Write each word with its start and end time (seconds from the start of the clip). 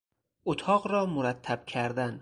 اتاق 0.45 0.87
را 0.87 1.05
مرتب 1.05 1.65
کردن 1.65 2.19